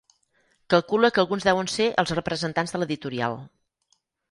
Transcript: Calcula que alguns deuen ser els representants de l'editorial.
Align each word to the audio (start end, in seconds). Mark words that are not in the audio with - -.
Calcula 0.73 1.11
que 1.17 1.21
alguns 1.23 1.45
deuen 1.51 1.69
ser 1.75 1.87
els 2.05 2.15
representants 2.21 2.77
de 2.77 2.83
l'editorial. 2.83 3.39